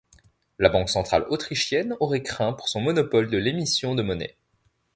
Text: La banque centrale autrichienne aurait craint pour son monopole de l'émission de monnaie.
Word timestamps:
La 0.57 0.69
banque 0.69 0.89
centrale 0.89 1.27
autrichienne 1.29 1.95
aurait 1.99 2.23
craint 2.23 2.53
pour 2.53 2.67
son 2.69 2.81
monopole 2.81 3.29
de 3.29 3.37
l'émission 3.37 3.93
de 3.93 4.01
monnaie. 4.01 4.35